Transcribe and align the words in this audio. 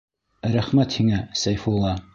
Рәхмәт 0.55 0.97
һиңә, 1.01 1.21
Сәйфулла. 1.45 1.97